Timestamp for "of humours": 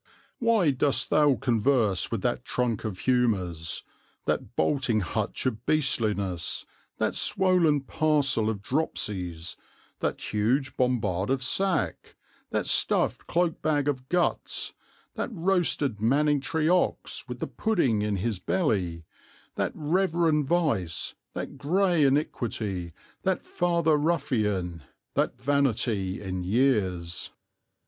2.83-3.83